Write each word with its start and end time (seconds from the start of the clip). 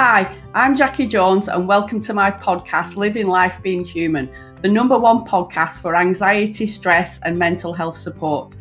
Hi, 0.00 0.32
I'm 0.54 0.76
Jackie 0.76 1.08
Jones, 1.08 1.48
and 1.48 1.66
welcome 1.66 1.98
to 2.02 2.14
my 2.14 2.30
podcast, 2.30 2.94
Living 2.94 3.26
Life 3.26 3.60
Being 3.64 3.84
Human, 3.84 4.30
the 4.60 4.68
number 4.68 4.96
one 4.96 5.24
podcast 5.24 5.80
for 5.80 5.96
anxiety, 5.96 6.68
stress, 6.68 7.18
and 7.22 7.36
mental 7.36 7.72
health 7.72 7.96
support. 7.96 8.54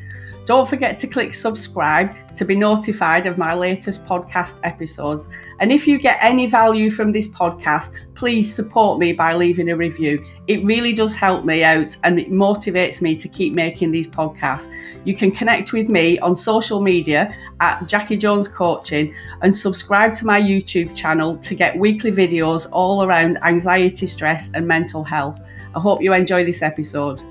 Don't 0.48 0.66
forget 0.66 0.98
to 1.00 1.08
click 1.08 1.34
subscribe 1.34 2.16
to 2.38 2.46
be 2.46 2.56
notified 2.56 3.26
of 3.26 3.38
my 3.38 3.54
latest 3.54 4.06
podcast 4.06 4.62
episodes. 4.64 5.28
And 5.60 5.74
if 5.74 5.86
you 5.86 6.00
get 6.00 6.20
any 6.22 6.48
value 6.48 6.90
from 6.90 7.12
this 7.12 7.28
podcast, 7.28 7.94
please 8.16 8.56
support 8.56 8.98
me 8.98 9.12
by 9.12 9.34
leaving 9.34 9.72
a 9.72 9.76
review. 9.76 10.26
It 10.48 10.64
really 10.64 10.94
does 10.94 11.14
help 11.14 11.44
me 11.44 11.66
out 11.66 11.98
and 12.06 12.18
it 12.18 12.32
motivates 12.32 13.02
me 13.02 13.18
to 13.18 13.28
keep 13.28 13.54
making 13.54 13.92
these 13.92 14.08
podcasts. 14.08 14.72
You 15.04 15.16
can 15.16 15.32
connect 15.32 15.74
with 15.74 15.90
me 15.90 16.18
on 16.20 16.38
social 16.38 16.80
media 16.80 17.36
at 17.60 17.86
Jackie 17.86 18.16
Jones 18.16 18.48
Coaching 18.48 19.14
and 19.42 19.54
subscribe 19.54 20.14
to 20.14 20.26
my 20.26 20.40
YouTube 20.40 20.96
channel 20.96 21.36
to 21.36 21.56
get 21.56 21.78
weekly 21.78 22.14
videos 22.14 22.70
all 22.72 23.04
around 23.04 23.38
anxiety, 23.44 24.08
stress, 24.08 24.50
and 24.54 24.66
mental 24.66 25.04
health. 25.04 25.42
I 25.76 25.82
hope 25.82 26.02
you 26.02 26.14
enjoy 26.14 26.46
this 26.46 26.62
episode. 26.62 27.22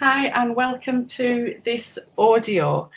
Hi, 0.00 0.28
and 0.28 0.56
welcome 0.56 1.06
to 1.08 1.60
this 1.62 1.98
audio. 2.16 2.88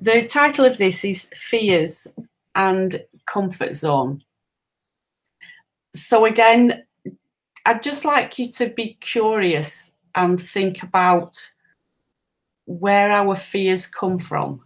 The 0.00 0.26
title 0.26 0.64
of 0.64 0.78
this 0.78 1.04
is 1.04 1.28
Fears 1.34 2.06
and 2.54 3.04
Comfort 3.26 3.76
Zone. 3.76 4.24
So, 5.94 6.24
again, 6.24 6.84
I'd 7.66 7.82
just 7.82 8.06
like 8.06 8.38
you 8.38 8.50
to 8.52 8.70
be 8.70 8.96
curious 9.02 9.92
and 10.14 10.42
think 10.42 10.82
about 10.82 11.36
where 12.64 13.12
our 13.12 13.34
fears 13.34 13.86
come 13.86 14.18
from 14.18 14.62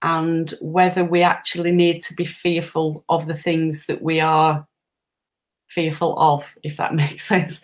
and 0.00 0.54
whether 0.62 1.04
we 1.04 1.20
actually 1.20 1.72
need 1.72 2.02
to 2.04 2.14
be 2.14 2.24
fearful 2.24 3.04
of 3.10 3.26
the 3.26 3.36
things 3.36 3.84
that 3.84 4.00
we 4.00 4.18
are 4.18 4.66
fearful 5.78 6.18
of, 6.18 6.56
if 6.64 6.76
that 6.76 6.92
makes 7.02 7.24
sense. 7.24 7.60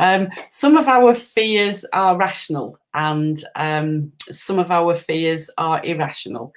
Um, 0.00 0.28
some 0.50 0.76
of 0.76 0.88
our 0.88 1.14
fears 1.14 1.84
are 1.92 2.16
rational 2.16 2.78
and 2.94 3.44
um, 3.54 4.12
some 4.22 4.58
of 4.58 4.72
our 4.72 4.92
fears 4.94 5.50
are 5.56 5.84
irrational. 5.84 6.52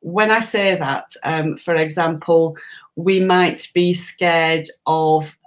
When 0.00 0.30
I 0.30 0.40
say 0.40 0.74
that, 0.74 1.14
um, 1.24 1.56
for 1.56 1.74
example, 1.76 2.58
we 2.96 3.20
might 3.20 3.66
be 3.72 3.94
scared 3.94 4.66
of 4.86 5.38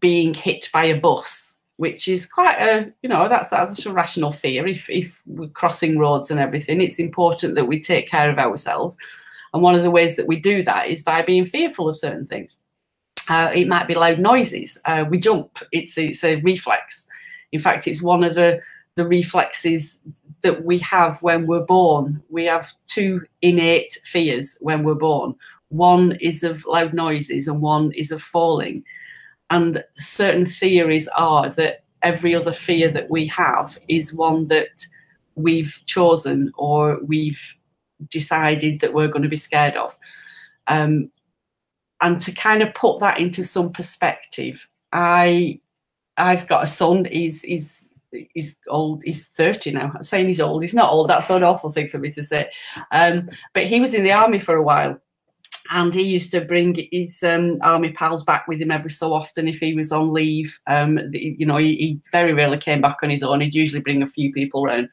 being 0.00 0.34
hit 0.34 0.68
by 0.72 0.84
a 0.86 0.98
bus, 0.98 1.54
which 1.76 2.08
is 2.08 2.26
quite 2.26 2.58
a, 2.58 2.92
you 3.02 3.08
know, 3.08 3.28
that's, 3.28 3.50
that's 3.50 3.86
a 3.86 3.92
rational 3.92 4.32
fear. 4.32 4.66
If, 4.66 4.90
if 4.90 5.20
we're 5.26 5.48
crossing 5.48 5.98
roads 5.98 6.32
and 6.32 6.40
everything, 6.40 6.80
it's 6.80 6.98
important 6.98 7.54
that 7.54 7.68
we 7.68 7.80
take 7.80 8.08
care 8.08 8.28
of 8.28 8.38
ourselves. 8.38 8.96
And 9.54 9.62
one 9.62 9.76
of 9.76 9.82
the 9.82 9.90
ways 9.90 10.16
that 10.16 10.26
we 10.26 10.40
do 10.40 10.62
that 10.62 10.88
is 10.88 11.02
by 11.02 11.22
being 11.22 11.44
fearful 11.44 11.88
of 11.88 11.96
certain 11.96 12.26
things. 12.26 12.58
Uh, 13.28 13.50
it 13.54 13.68
might 13.68 13.86
be 13.86 13.94
loud 13.94 14.18
noises. 14.18 14.78
Uh, 14.84 15.04
we 15.08 15.18
jump. 15.18 15.58
It's 15.70 15.96
it's 15.96 16.24
a 16.24 16.36
reflex. 16.36 17.06
In 17.52 17.60
fact, 17.60 17.86
it's 17.86 18.02
one 18.02 18.24
of 18.24 18.34
the 18.34 18.60
the 18.96 19.06
reflexes 19.06 20.00
that 20.42 20.64
we 20.64 20.78
have 20.78 21.22
when 21.22 21.46
we're 21.46 21.64
born. 21.64 22.22
We 22.28 22.44
have 22.44 22.72
two 22.86 23.22
innate 23.40 23.92
fears 24.04 24.58
when 24.60 24.82
we're 24.82 24.94
born. 24.94 25.34
One 25.68 26.16
is 26.20 26.42
of 26.42 26.66
loud 26.66 26.92
noises, 26.92 27.48
and 27.48 27.62
one 27.62 27.92
is 27.92 28.10
of 28.10 28.20
falling. 28.20 28.84
And 29.50 29.84
certain 29.94 30.46
theories 30.46 31.08
are 31.08 31.48
that 31.50 31.84
every 32.02 32.34
other 32.34 32.52
fear 32.52 32.90
that 32.90 33.10
we 33.10 33.26
have 33.26 33.78
is 33.88 34.12
one 34.14 34.48
that 34.48 34.86
we've 35.34 35.80
chosen 35.86 36.52
or 36.56 36.98
we've 37.04 37.54
decided 38.10 38.80
that 38.80 38.92
we're 38.92 39.08
going 39.08 39.22
to 39.22 39.28
be 39.28 39.36
scared 39.36 39.76
of. 39.76 39.96
Um, 40.66 41.10
and 42.02 42.20
to 42.20 42.32
kind 42.32 42.62
of 42.62 42.74
put 42.74 42.98
that 42.98 43.18
into 43.18 43.42
some 43.44 43.72
perspective, 43.72 44.68
I 44.92 45.60
I've 46.16 46.46
got 46.46 46.64
a 46.64 46.66
son. 46.66 47.06
He's 47.06 47.42
he's 47.42 47.88
he's 48.34 48.58
old. 48.68 49.02
He's 49.04 49.28
thirty 49.28 49.70
now. 49.70 49.92
I'm 49.94 50.02
saying 50.02 50.26
he's 50.26 50.40
old. 50.40 50.62
He's 50.62 50.74
not 50.74 50.90
old. 50.90 51.08
That's 51.08 51.30
an 51.30 51.44
awful 51.44 51.70
thing 51.72 51.88
for 51.88 51.98
me 51.98 52.10
to 52.10 52.24
say. 52.24 52.50
Um, 52.90 53.30
but 53.54 53.64
he 53.64 53.80
was 53.80 53.94
in 53.94 54.04
the 54.04 54.12
army 54.12 54.40
for 54.40 54.56
a 54.56 54.62
while, 54.62 55.00
and 55.70 55.94
he 55.94 56.02
used 56.02 56.32
to 56.32 56.40
bring 56.40 56.88
his 56.90 57.22
um, 57.22 57.58
army 57.62 57.92
pals 57.92 58.24
back 58.24 58.48
with 58.48 58.60
him 58.60 58.72
every 58.72 58.90
so 58.90 59.12
often 59.12 59.46
if 59.46 59.60
he 59.60 59.72
was 59.74 59.92
on 59.92 60.12
leave. 60.12 60.58
Um, 60.66 60.98
you 61.12 61.46
know, 61.46 61.56
he, 61.56 61.76
he, 61.76 62.00
very 62.10 62.34
rarely 62.34 62.58
came 62.58 62.80
back 62.80 62.98
on 63.02 63.10
his 63.10 63.22
own. 63.22 63.40
He'd 63.40 63.54
usually 63.54 63.80
bring 63.80 64.02
a 64.02 64.08
few 64.08 64.32
people 64.32 64.64
around, 64.64 64.88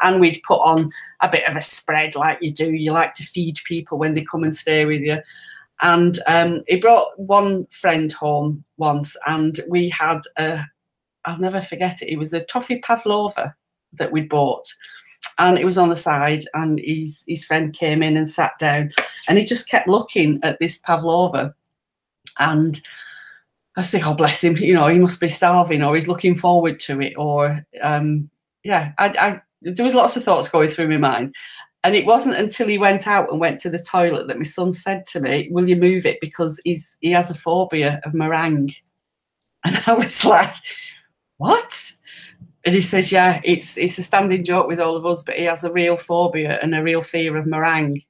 and 0.00 0.20
we'd 0.20 0.40
put 0.46 0.60
on 0.60 0.92
a 1.20 1.28
bit 1.28 1.46
of 1.48 1.56
a 1.56 1.62
spread 1.62 2.14
like 2.14 2.38
you 2.40 2.52
do. 2.52 2.72
You 2.72 2.92
like 2.92 3.14
to 3.14 3.24
feed 3.24 3.58
people 3.66 3.98
when 3.98 4.14
they 4.14 4.24
come 4.24 4.44
and 4.44 4.54
stay 4.54 4.84
with 4.84 5.02
you. 5.02 5.18
And 5.82 6.20
um, 6.28 6.62
he 6.68 6.76
brought 6.76 7.18
one 7.18 7.66
friend 7.66 8.12
home 8.12 8.64
once, 8.76 9.16
and 9.26 9.60
we 9.68 9.88
had 9.88 10.20
a, 10.38 10.64
I'll 11.24 11.38
never 11.38 11.60
forget 11.60 12.02
it, 12.02 12.12
it 12.12 12.18
was 12.18 12.32
a 12.32 12.44
toffee 12.44 12.78
pavlova 12.78 13.54
that 13.94 14.12
we'd 14.12 14.28
bought. 14.28 14.72
And 15.38 15.58
it 15.58 15.64
was 15.64 15.78
on 15.78 15.88
the 15.88 15.96
side, 15.96 16.44
and 16.54 16.80
his, 16.80 17.24
his 17.26 17.44
friend 17.44 17.72
came 17.72 18.02
in 18.02 18.16
and 18.16 18.28
sat 18.28 18.58
down, 18.60 18.92
and 19.28 19.38
he 19.38 19.44
just 19.44 19.68
kept 19.68 19.88
looking 19.88 20.38
at 20.44 20.58
this 20.60 20.78
pavlova. 20.78 21.54
And 22.38 22.80
I 23.76 23.80
was 23.80 23.94
oh, 23.94 24.14
bless 24.14 24.44
him, 24.44 24.56
you 24.58 24.74
know, 24.74 24.86
he 24.86 24.98
must 24.98 25.20
be 25.20 25.28
starving, 25.28 25.82
or 25.82 25.94
he's 25.94 26.08
looking 26.08 26.36
forward 26.36 26.78
to 26.80 27.00
it, 27.00 27.14
or, 27.16 27.66
um, 27.82 28.30
yeah, 28.62 28.92
I, 28.98 29.06
I, 29.08 29.40
there 29.62 29.84
was 29.84 29.94
lots 29.94 30.16
of 30.16 30.22
thoughts 30.22 30.48
going 30.48 30.70
through 30.70 30.88
my 30.88 30.96
mind. 30.96 31.34
And 31.84 31.96
it 31.96 32.06
wasn't 32.06 32.36
until 32.36 32.68
he 32.68 32.78
went 32.78 33.08
out 33.08 33.30
and 33.30 33.40
went 33.40 33.58
to 33.60 33.70
the 33.70 33.78
toilet 33.78 34.28
that 34.28 34.38
my 34.38 34.44
son 34.44 34.72
said 34.72 35.04
to 35.06 35.20
me, 35.20 35.48
Will 35.50 35.68
you 35.68 35.76
move 35.76 36.06
it? 36.06 36.18
Because 36.20 36.60
he's 36.64 36.96
he 37.00 37.10
has 37.10 37.30
a 37.30 37.34
phobia 37.34 38.00
of 38.04 38.14
meringue. 38.14 38.74
And 39.64 39.80
I 39.86 39.94
was 39.94 40.24
like, 40.24 40.54
What? 41.36 41.92
And 42.64 42.74
he 42.74 42.80
says, 42.80 43.10
Yeah, 43.10 43.40
it's 43.44 43.76
it's 43.76 43.98
a 43.98 44.02
standing 44.02 44.44
joke 44.44 44.68
with 44.68 44.80
all 44.80 44.96
of 44.96 45.06
us, 45.06 45.22
but 45.22 45.36
he 45.36 45.44
has 45.44 45.64
a 45.64 45.72
real 45.72 45.96
phobia 45.96 46.58
and 46.62 46.74
a 46.74 46.82
real 46.82 47.02
fear 47.02 47.36
of 47.36 47.46
meringue. 47.46 48.02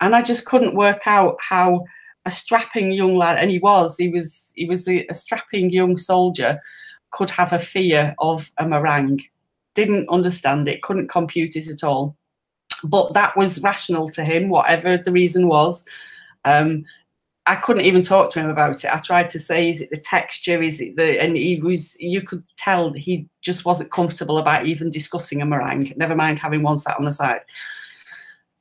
And 0.00 0.14
I 0.14 0.22
just 0.22 0.46
couldn't 0.46 0.76
work 0.76 1.02
out 1.06 1.36
how 1.40 1.84
a 2.24 2.30
strapping 2.30 2.92
young 2.92 3.16
lad, 3.16 3.38
and 3.38 3.50
he 3.50 3.58
was, 3.58 3.96
he 3.96 4.08
was, 4.08 4.52
he 4.54 4.64
was 4.64 4.86
a, 4.88 5.04
a 5.06 5.14
strapping 5.14 5.70
young 5.70 5.96
soldier, 5.96 6.60
could 7.10 7.30
have 7.30 7.52
a 7.52 7.58
fear 7.58 8.14
of 8.18 8.52
a 8.58 8.66
meringue. 8.66 9.20
Didn't 9.74 10.08
understand 10.08 10.68
it, 10.68 10.82
couldn't 10.82 11.08
compute 11.08 11.56
it 11.56 11.68
at 11.68 11.82
all 11.84 12.16
but 12.84 13.14
that 13.14 13.36
was 13.36 13.62
rational 13.62 14.08
to 14.10 14.24
him, 14.24 14.48
whatever 14.48 14.98
the 14.98 15.12
reason 15.12 15.48
was. 15.48 15.84
Um, 16.44 16.84
I 17.46 17.56
couldn't 17.56 17.86
even 17.86 18.02
talk 18.02 18.30
to 18.32 18.40
him 18.40 18.50
about 18.50 18.84
it. 18.84 18.94
I 18.94 18.98
tried 18.98 19.28
to 19.30 19.40
say, 19.40 19.70
is 19.70 19.80
it 19.80 19.90
the 19.90 19.96
texture? 19.96 20.62
Is 20.62 20.80
it 20.80 20.96
the, 20.96 21.20
and 21.20 21.36
he 21.36 21.60
was, 21.60 21.96
you 21.98 22.22
could 22.22 22.44
tell 22.56 22.92
he 22.92 23.28
just 23.40 23.64
wasn't 23.64 23.90
comfortable 23.90 24.38
about 24.38 24.66
even 24.66 24.90
discussing 24.90 25.42
a 25.42 25.46
meringue, 25.46 25.92
never 25.96 26.14
mind 26.14 26.38
having 26.38 26.62
one 26.62 26.78
sat 26.78 26.96
on 26.98 27.04
the 27.04 27.12
side. 27.12 27.40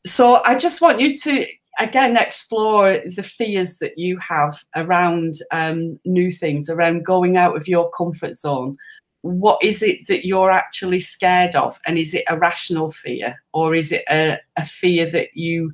So 0.04 0.42
I 0.46 0.56
just 0.56 0.82
want 0.82 1.00
you 1.00 1.16
to, 1.20 1.46
again, 1.80 2.18
explore 2.18 3.00
the 3.16 3.22
fears 3.24 3.78
that 3.78 4.00
you 4.00 4.18
have 4.18 4.64
around 4.76 5.36
um, 5.52 6.00
new 6.06 6.32
things, 6.32 6.68
around 6.68 7.06
going 7.06 7.38
out 7.38 7.56
of 7.56 7.68
your 7.68 7.92
comfort 7.92 8.36
zone, 8.36 8.78
what 9.22 9.64
is 9.64 9.84
it 9.84 10.08
that 10.08 10.26
you're 10.26 10.52
actually 10.52 11.00
scared 11.00 11.56
of? 11.56 11.80
And 11.86 11.98
is 11.98 12.14
it 12.14 12.24
a 12.28 12.38
rational 12.38 12.92
fear 12.92 13.42
or 13.54 13.76
is 13.76 13.92
it 13.92 14.04
a, 14.10 14.40
a 14.58 14.66
fear 14.66 15.10
that 15.12 15.36
you 15.36 15.74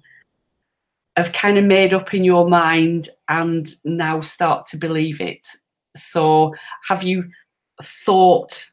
have 1.16 1.34
kind 1.34 1.58
of 1.58 1.64
made 1.64 1.94
up 1.94 2.14
in 2.14 2.24
your 2.24 2.48
mind 2.48 3.10
and 3.30 3.74
now 3.84 4.20
start 4.20 4.68
to 4.68 4.78
believe 4.78 5.22
it? 5.22 5.48
So, 5.96 6.54
have 6.88 7.04
you 7.04 7.30
thought 7.82 8.70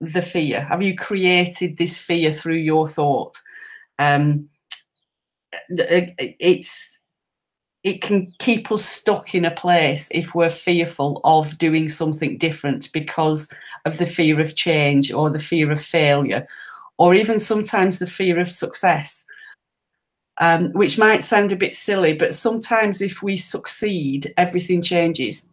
the 0.00 0.22
fear? 0.22 0.62
Have 0.62 0.82
you 0.82 0.96
created 0.96 1.76
this 1.76 1.98
fear 1.98 2.32
through 2.32 2.56
your 2.56 2.88
thought? 2.88 3.40
Um, 3.98 4.48
it's 5.68 6.88
it 7.84 8.00
can 8.00 8.32
keep 8.38 8.70
us 8.70 8.84
stuck 8.84 9.34
in 9.34 9.44
a 9.44 9.50
place 9.50 10.08
if 10.12 10.34
we're 10.34 10.50
fearful 10.50 11.20
of 11.24 11.58
doing 11.58 11.88
something 11.88 12.38
different 12.38 12.92
because 12.92 13.48
of 13.84 13.98
the 13.98 14.06
fear 14.06 14.40
of 14.40 14.54
change 14.54 15.12
or 15.12 15.30
the 15.30 15.38
fear 15.38 15.70
of 15.70 15.80
failure, 15.80 16.46
or 16.98 17.14
even 17.14 17.40
sometimes 17.40 17.98
the 17.98 18.06
fear 18.06 18.38
of 18.38 18.50
success, 18.50 19.24
um, 20.40 20.72
which 20.72 20.98
might 20.98 21.22
sound 21.22 21.52
a 21.52 21.56
bit 21.56 21.76
silly, 21.76 22.14
but 22.14 22.34
sometimes 22.34 23.02
if 23.02 23.22
we 23.22 23.36
succeed, 23.36 24.32
everything 24.36 24.82
changes. 24.82 25.46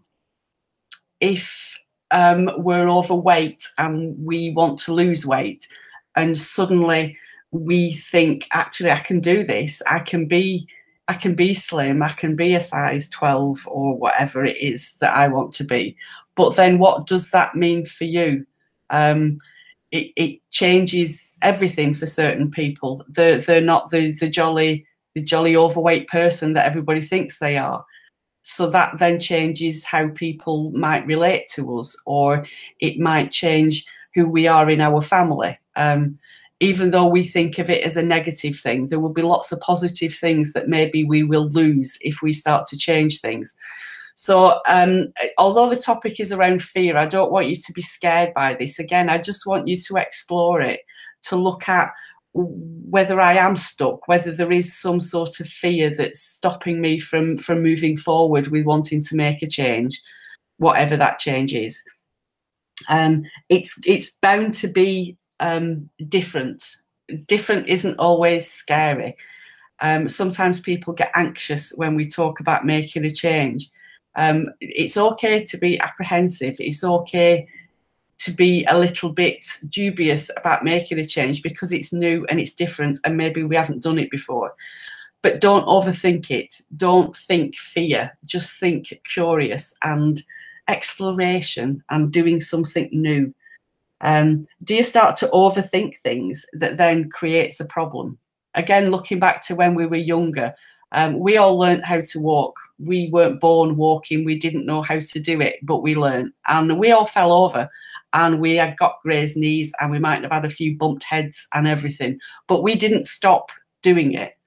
If 1.20 1.78
um, 2.12 2.50
we're 2.58 2.90
overweight 2.90 3.68
and 3.78 4.16
we 4.24 4.52
want 4.52 4.80
to 4.82 4.94
lose 4.94 5.26
weight, 5.26 5.68
and 6.16 6.38
suddenly 6.38 7.18
we 7.52 7.94
think, 7.94 8.48
actually, 8.52 8.92
I 8.92 9.00
can 9.00 9.20
do 9.20 9.44
this, 9.44 9.82
I 9.88 10.00
can 10.00 10.28
be. 10.28 10.68
I 11.08 11.16
can 11.16 11.34
be 11.34 11.56
slim, 11.56 12.04
I 12.04 12.12
can 12.12 12.36
be 12.36 12.54
a 12.54 12.60
size 12.60 13.10
12 13.10 13.68
or 13.68 13.98
whatever 13.98 14.46
it 14.46 14.58
is 14.58 14.94
that 15.02 15.16
I 15.16 15.28
want 15.28 15.54
to 15.54 15.64
be. 15.64 15.98
But 16.40 16.56
then 16.56 16.80
what 16.80 17.06
does 17.06 17.32
that 17.32 17.54
mean 17.54 17.86
for 17.86 18.06
you? 18.06 18.46
Um, 18.90 19.40
it, 19.92 20.14
it 20.16 20.40
changes 20.52 21.34
everything 21.42 21.94
for 21.94 22.06
certain 22.06 22.50
people. 22.50 23.04
They're 23.10 23.40
they're 23.40 23.60
not 23.60 23.90
the 23.90 24.14
the 24.14 24.30
jolly 24.30 24.86
the 25.16 25.22
jolly 25.22 25.58
overweight 25.58 26.08
person 26.08 26.54
that 26.54 26.66
everybody 26.66 27.02
thinks 27.02 27.40
they 27.40 27.58
are. 27.58 27.84
So 28.42 28.70
that 28.70 29.00
then 29.00 29.20
changes 29.20 29.84
how 29.84 30.08
people 30.12 30.72
might 30.72 31.06
relate 31.06 31.48
to 31.56 31.78
us, 31.78 32.02
or 32.06 32.46
it 32.80 32.98
might 33.00 33.32
change 33.32 33.86
who 34.16 34.26
we 34.26 34.48
are 34.48 34.70
in 34.70 34.80
our 34.80 35.02
family. 35.02 35.60
Um, 35.76 36.20
even 36.62 36.92
though 36.92 37.08
we 37.08 37.26
think 37.26 37.60
of 37.60 37.70
it 37.70 37.84
as 37.84 37.98
a 37.98 38.02
negative 38.02 38.56
thing, 38.56 38.88
there 38.88 39.02
will 39.02 39.12
be 39.12 39.24
lots 39.24 39.52
of 39.52 39.60
positive 39.60 40.16
things 40.16 40.54
that 40.54 40.70
maybe 40.70 41.04
we 41.04 41.22
will 41.22 41.50
lose 41.50 41.98
if 42.00 42.22
we 42.22 42.32
start 42.32 42.66
to 42.68 42.78
change 42.78 43.20
things. 43.20 43.58
So, 44.22 44.60
um, 44.68 45.14
although 45.38 45.70
the 45.70 45.78
topic 45.78 46.20
is 46.20 46.34
around 46.34 46.62
fear, 46.62 46.98
I 46.98 47.06
don't 47.06 47.32
want 47.32 47.48
you 47.48 47.56
to 47.56 47.72
be 47.72 47.82
scared 47.82 48.34
by 48.34 48.54
this. 48.54 48.78
Again, 48.78 49.08
I 49.08 49.18
just 49.18 49.46
want 49.46 49.70
you 49.70 49.78
to 49.78 49.96
explore 49.96 50.60
it, 50.60 50.82
to 51.28 51.38
look 51.38 51.70
at 51.70 51.92
whether 52.34 53.22
I 53.22 53.36
am 53.36 53.56
stuck, 53.56 54.10
whether 54.10 54.34
there 54.34 54.52
is 54.52 54.78
some 54.78 55.00
sort 55.00 55.40
of 55.40 55.48
fear 55.48 55.90
that's 55.90 56.20
stopping 56.20 56.82
me 56.82 57.00
from 57.00 57.38
from 57.38 57.64
moving 57.64 57.96
forward 57.96 58.50
with 58.50 58.66
wanting 58.66 59.02
to 59.04 59.16
make 59.16 59.42
a 59.42 59.48
change, 59.48 60.02
whatever 60.58 60.98
that 60.98 61.20
change 61.20 61.54
is. 61.54 61.82
Um, 62.90 63.24
it's 63.48 63.80
it's 63.86 64.18
bound 64.22 64.54
to 64.56 64.68
be 64.68 65.16
um, 65.40 65.90
different. 66.10 66.76
Different 67.26 67.70
isn't 67.70 67.98
always 68.00 68.52
scary. 68.52 69.16
Um, 69.80 70.10
sometimes 70.10 70.60
people 70.60 70.94
get 70.94 71.12
anxious 71.16 71.72
when 71.78 71.96
we 71.96 72.04
talk 72.04 72.42
about 72.42 72.66
making 72.66 73.06
a 73.06 73.10
change 73.10 73.72
um, 74.16 74.48
it's 74.60 74.98
okay 74.98 75.44
to 75.44 75.58
be 75.58 75.80
apprehensive. 75.80 76.56
It's 76.60 76.84
okay 76.84 77.48
to 78.20 78.32
be 78.32 78.66
a 78.66 78.78
little 78.78 79.10
bit 79.10 79.46
dubious 79.70 80.30
about 80.36 80.64
making 80.64 81.00
a 81.00 81.06
change 81.06 81.42
because 81.42 81.72
it's 81.72 81.94
new 81.94 82.26
and 82.30 82.40
it's 82.40 82.54
different 82.54 83.00
and 83.06 83.16
maybe 83.16 83.44
we 83.44 83.56
haven't 83.56 83.84
done 83.84 83.98
it 83.98 84.12
before. 84.12 84.54
But 85.22 85.42
don't 85.42 85.66
overthink 85.66 86.30
it. 86.30 86.62
Don't 86.76 87.16
think 87.16 87.58
fear. 87.58 88.18
Just 88.26 88.58
think 88.58 88.94
curious 89.10 89.74
and 89.84 90.22
exploration 90.68 91.84
and 91.90 92.12
doing 92.12 92.40
something 92.40 92.90
new. 92.92 93.34
Um, 94.02 94.48
do 94.64 94.76
you 94.76 94.84
start 94.84 95.18
to 95.18 95.28
overthink 95.28 95.98
things 95.98 96.46
that 96.54 96.78
then 96.78 97.10
creates 97.10 97.60
a 97.60 97.66
problem? 97.66 98.18
Again, 98.54 98.92
looking 98.92 99.20
back 99.20 99.46
to 99.48 99.56
when 99.56 99.76
we 99.76 99.86
were 99.86 99.98
younger, 99.98 100.56
um, 100.92 101.20
we 101.20 101.38
all 101.38 101.58
learned 101.58 101.86
how 101.86 102.02
to 102.02 102.20
walk. 102.20 102.58
We 102.80 103.10
weren't 103.12 103.40
born 103.40 103.78
walking. 103.78 104.26
We 104.26 104.40
didn't 104.40 104.66
know 104.66 104.82
how 104.82 105.00
to 105.00 105.20
do 105.20 105.40
it, 105.42 105.58
but 105.62 105.84
we 105.84 105.96
learned. 105.96 106.34
And 106.48 106.80
we 106.80 106.92
all 106.92 107.06
fell 107.06 107.32
over 107.32 107.70
and 108.14 108.40
we 108.40 108.56
had 108.56 108.78
got 108.78 109.02
grazed 109.04 109.38
knees 109.38 109.72
and 109.80 109.92
we 109.92 110.00
might 110.00 110.24
have 110.24 110.32
had 110.32 110.46
a 110.46 110.50
few 110.50 110.76
bumped 110.76 111.04
heads 111.04 111.48
and 111.54 111.68
everything, 111.68 112.20
but 112.48 112.64
we 112.64 112.76
didn't 112.76 113.06
stop 113.06 113.52
doing 113.84 114.14
it 114.14 114.39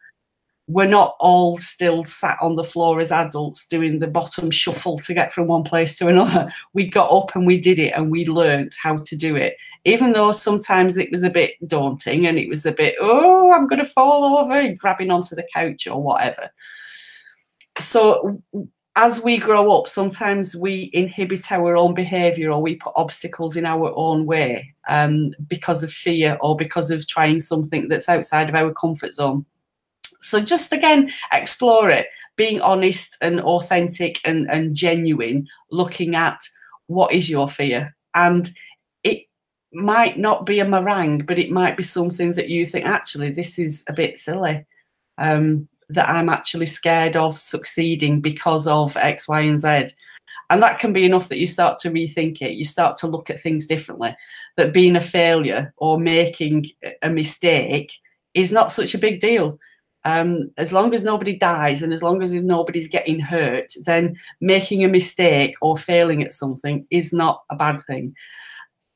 we're 0.69 0.87
not 0.87 1.17
all 1.19 1.59
still 1.59 2.05
sat 2.05 2.38
on 2.41 2.55
the 2.55 2.64
floor 2.64 3.00
as 3.00 3.11
adults 3.11 3.67
doing 3.67 3.99
the 3.99 4.06
bottom 4.06 4.50
shuffle 4.50 4.97
to 4.99 5.12
get 5.12 5.32
from 5.32 5.49
one 5.49 5.64
place 5.64 5.94
to 5.97 6.09
another. 6.09 6.53
We 6.75 6.88
got 6.88 7.11
up 7.11 7.35
and 7.35 7.47
we 7.47 7.61
did 7.61 7.79
it 7.79 7.93
and 7.94 8.11
we 8.11 8.26
learned 8.26 8.73
how 8.81 8.99
to 8.99 9.17
do 9.17 9.37
it. 9.37 9.56
Even 9.85 10.12
though 10.12 10.32
sometimes 10.32 10.97
it 10.97 11.11
was 11.11 11.23
a 11.23 11.31
bit 11.31 11.55
daunting 11.67 12.26
and 12.26 12.38
it 12.38 12.49
was 12.49 12.64
a 12.64 12.73
bit, 12.73 12.94
oh, 13.00 13.53
I'm 13.53 13.67
going 13.67 13.81
to 13.81 13.85
fall 13.85 14.38
over, 14.38 14.73
grabbing 14.75 15.11
onto 15.11 15.35
the 15.35 15.47
couch 15.55 15.87
or 15.87 16.00
whatever. 16.00 16.50
So 17.79 18.41
as 18.94 19.23
we 19.23 19.38
grow 19.38 19.73
up, 19.76 19.88
sometimes 19.88 20.55
we 20.55 20.91
inhibit 20.93 21.50
our 21.50 21.76
own 21.76 21.94
behaviour 21.94 22.53
or 22.53 22.61
we 22.61 22.76
put 22.76 22.93
obstacles 22.94 23.56
in 23.56 23.64
our 23.64 23.93
own 23.97 24.26
way 24.26 24.75
um, 24.88 25.32
because 25.49 25.82
of 25.82 25.91
fear 25.91 26.38
or 26.41 26.56
because 26.56 26.91
of 26.91 27.06
trying 27.06 27.41
something 27.41 27.88
that's 27.88 28.09
outside 28.09 28.49
of 28.49 28.55
our 28.55 28.73
comfort 28.73 29.14
zone. 29.14 29.47
So 30.23 30.41
just 30.41 30.73
again, 30.73 31.11
explore 31.33 31.91
it, 31.91 32.07
being 32.37 32.61
honest 32.61 33.17
and 33.21 33.41
authentic 33.41 34.21
and, 34.25 34.51
and 34.51 34.75
genuine, 34.75 35.47
looking 35.71 36.15
at 36.15 36.41
what 36.87 37.13
is 37.13 37.29
your 37.29 37.49
fear. 37.49 37.95
And 38.15 38.51
it 39.03 39.27
might 39.73 40.19
not 40.19 40.47
be 40.47 40.61
a 40.61 40.69
meringue, 40.69 41.27
but 41.27 41.39
it 41.39 41.51
might 41.51 41.77
be 41.77 41.83
something 41.83 42.33
that 42.33 42.49
you 42.49 42.65
think, 42.65 42.87
actually, 42.87 43.31
this 43.33 43.59
is 43.59 43.85
a 43.89 43.93
bit 43.93 44.19
silly. 44.19 44.65
Um, 45.19 45.69
that 45.89 46.09
I'm 46.09 46.31
actually 46.31 46.67
scared 46.67 47.17
of 47.17 47.37
succeeding 47.37 48.23
because 48.23 48.67
of 48.67 48.97
X, 48.97 49.29
Y, 49.29 49.41
and 49.41 49.61
Z. 49.61 49.89
And 50.49 50.63
that 50.63 50.79
can 50.79 50.93
be 50.93 51.05
enough 51.05 51.29
that 51.29 51.39
you 51.39 51.47
start 51.47 51.79
to 51.81 51.91
rethink 51.91 52.41
it. 52.41 52.53
You 52.53 52.65
start 52.65 52.97
to 52.99 53.07
look 53.07 53.29
at 53.31 53.41
things 53.41 53.67
differently. 53.67 54.17
That 54.57 54.73
being 54.73 54.97
a 54.97 55.01
failure 55.01 55.73
or 55.77 55.99
making 55.99 56.71
a 57.03 57.11
mistake 57.11 57.93
is 58.35 58.53
not 58.53 58.73
such 58.73 58.95
a 58.95 58.99
big 58.99 59.21
deal 59.21 59.59
um, 60.04 60.50
as 60.56 60.72
long 60.72 60.94
as 60.94 61.04
nobody 61.04 61.37
dies 61.37 61.82
and 61.82 61.93
as 61.93 62.02
long 62.02 62.22
as 62.22 62.32
nobody's 62.43 62.88
getting 62.88 63.20
hurt, 63.20 63.72
then 63.84 64.16
making 64.40 64.84
a 64.84 64.88
mistake 64.88 65.54
or 65.60 65.76
failing 65.76 66.22
at 66.22 66.32
something 66.32 66.87
is 66.90 67.12
not 67.12 67.43
a 67.50 67.56
bad 67.56 67.82
thing. 67.87 68.14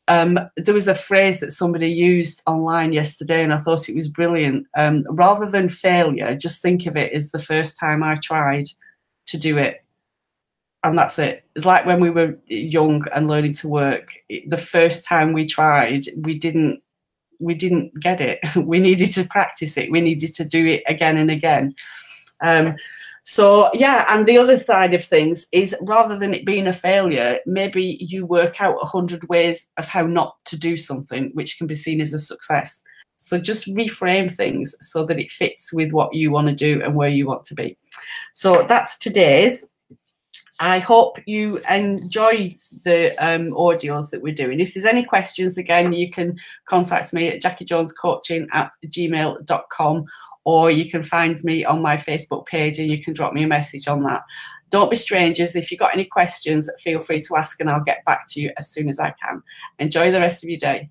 Um, 0.09 0.39
there 0.57 0.75
was 0.75 0.89
a 0.89 0.95
phrase 0.95 1.41
that 1.41 1.53
somebody 1.53 1.91
used 1.91 2.43
online 2.47 2.93
yesterday, 2.93 3.43
and 3.43 3.53
I 3.53 3.59
thought 3.59 3.89
it 3.89 3.97
was 3.97 4.09
brilliant. 4.09 4.67
Um, 4.77 5.05
rather 5.11 5.51
than 5.51 5.69
failure, 5.69 6.37
just 6.37 6.63
think 6.63 6.87
of 6.87 6.97
it 6.97 7.13
as 7.13 7.31
the 7.31 7.41
first 7.41 7.79
time 7.79 8.03
I 8.03 8.15
tried 8.17 8.69
to 9.27 9.39
do 9.39 9.59
it. 9.59 9.85
And 10.85 10.97
that's 10.97 11.19
it. 11.19 11.45
It's 11.57 11.65
like 11.65 11.87
when 11.87 12.01
we 12.01 12.11
were 12.11 12.39
young 12.47 13.05
and 13.13 13.27
learning 13.27 13.55
to 13.55 13.69
work. 13.69 14.13
The 14.47 14.57
first 14.57 15.05
time 15.05 15.33
we 15.33 15.45
tried, 15.45 16.05
we 16.17 16.39
didn't 16.39 16.83
we 17.41 17.55
didn't 17.55 17.99
get 18.01 18.21
it. 18.21 18.41
We 18.57 18.79
needed 18.79 19.13
to 19.15 19.25
practice 19.25 19.77
it. 19.77 19.91
We 19.91 20.01
needed 20.01 20.35
to 20.37 20.45
do 20.45 20.67
it 20.67 20.83
again 20.87 21.17
and 21.17 21.31
again. 21.31 21.75
Um, 22.41 22.77
so 23.23 23.71
yeah, 23.75 24.07
and 24.09 24.25
the 24.25 24.39
other 24.39 24.57
side 24.57 24.95
of 24.95 25.05
things 25.05 25.47
is 25.51 25.75
rather 25.81 26.17
than 26.17 26.33
it 26.33 26.47
being 26.47 26.69
a 26.69 26.73
failure, 26.73 27.41
maybe 27.45 27.99
you 28.01 28.25
work 28.25 28.61
out 28.61 28.79
a 28.81 28.87
hundred 28.87 29.29
ways 29.29 29.69
of 29.77 29.89
how 29.89 30.07
not 30.07 30.37
to 30.47 30.57
do 30.57 30.77
something, 30.77 31.31
which 31.35 31.59
can 31.59 31.67
be 31.67 31.75
seen 31.75 32.01
as 32.01 32.15
a 32.15 32.19
success. 32.19 32.83
So 33.17 33.39
just 33.39 33.67
reframe 33.75 34.33
things 34.33 34.77
so 34.81 35.05
that 35.07 35.19
it 35.19 35.31
fits 35.31 35.73
with 35.73 35.91
what 35.91 36.15
you 36.15 36.31
want 36.31 36.49
to 36.49 36.55
do 36.55 36.83
and 36.83 36.95
where 36.95 37.09
you 37.09 37.27
want 37.27 37.45
to 37.47 37.55
be. 37.55 37.77
So 38.33 38.65
that's 38.69 38.97
today's. 38.97 39.65
I 40.59 40.79
hope 40.79 41.19
you 41.27 41.61
enjoy 41.69 42.57
the 42.85 43.11
um, 43.19 43.51
audios 43.53 44.11
that 44.11 44.23
we're 44.23 44.35
doing. 44.35 44.61
If 44.61 44.73
there's 44.73 44.87
any 44.87 45.05
questions, 45.05 45.59
again, 45.59 45.93
you 45.93 46.11
can 46.11 46.39
contact 46.67 47.13
me 47.13 47.29
at 47.29 47.43
jackiejonescoaching 47.43 48.47
at 48.53 48.73
gmail.com 48.87 50.07
or 50.45 50.71
you 50.71 50.91
can 50.91 51.03
find 51.03 51.43
me 51.45 51.65
on 51.65 51.83
my 51.83 51.97
Facebook 51.97 52.47
page 52.47 52.79
and 52.79 52.89
you 52.89 53.03
can 53.03 53.13
drop 53.13 53.35
me 53.35 53.43
a 53.43 53.49
message 53.49 53.87
on 53.87 54.03
that. 54.05 54.23
Don't 54.71 54.91
be 54.91 54.97
strangers. 54.97 55.57
If 55.57 55.71
you've 55.71 55.81
got 55.81 55.93
any 55.93 56.05
questions, 56.05 56.71
feel 56.83 57.01
free 57.01 57.21
to 57.23 57.37
ask 57.37 57.61
and 57.61 57.69
I'll 57.69 57.83
get 57.83 58.05
back 58.05 58.27
to 58.31 58.41
you 58.41 58.53
as 58.57 58.71
soon 58.71 58.89
as 58.89 58.99
I 58.99 59.15
can. 59.23 59.43
Enjoy 59.79 60.11
the 60.11 60.21
rest 60.21 60.43
of 60.43 60.49
your 60.49 60.59
day. 60.59 60.91